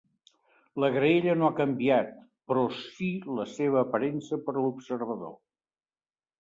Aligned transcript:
La 0.83 0.87
graella 0.95 1.35
no 1.41 1.47
ha 1.49 1.55
canviat, 1.59 2.09
però 2.53 2.65
sí 2.79 3.11
la 3.37 3.47
seva 3.53 3.81
"aparença" 3.85 4.43
per 4.49 4.59
a 4.59 4.59
l'observador. 4.67 5.41